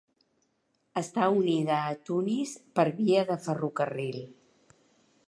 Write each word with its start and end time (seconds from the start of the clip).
Està 1.01 1.27
unida 1.41 1.75
a 1.91 1.99
Tunis 2.09 2.55
per 2.79 2.87
via 3.03 3.29
de 3.31 3.39
ferrocarril. 3.47 4.21